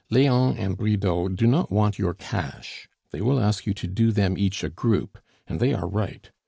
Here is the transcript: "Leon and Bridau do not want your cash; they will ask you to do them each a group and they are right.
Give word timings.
"Leon 0.09 0.57
and 0.57 0.77
Bridau 0.79 1.27
do 1.27 1.45
not 1.45 1.71
want 1.71 1.99
your 1.99 2.15
cash; 2.15 2.89
they 3.11 3.21
will 3.21 3.39
ask 3.39 3.67
you 3.67 3.73
to 3.75 3.85
do 3.85 4.11
them 4.11 4.35
each 4.35 4.63
a 4.63 4.69
group 4.69 5.19
and 5.45 5.59
they 5.59 5.75
are 5.75 5.87
right. 5.87 6.31